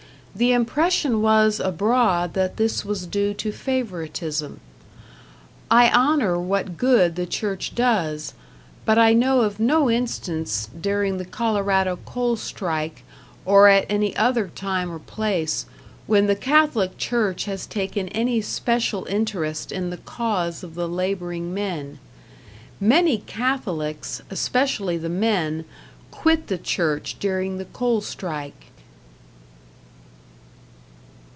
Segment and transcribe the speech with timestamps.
[0.33, 4.61] The impression was abroad that this was due to favoritism.
[5.69, 8.33] I honor what good the Church does,
[8.85, 13.03] but I know of no instance, during the Colorado coal strike
[13.45, 15.65] or at any other time or place,
[16.07, 21.53] when the Catholic Church has taken any special interest in the cause of the laboring
[21.53, 21.99] men.
[22.79, 25.65] Many Catholics, especially the men,
[26.09, 28.55] quit the church during the coal strike.